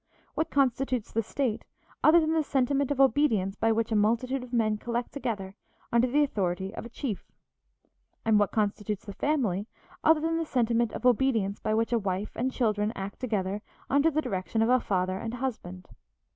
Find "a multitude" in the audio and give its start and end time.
3.91-4.41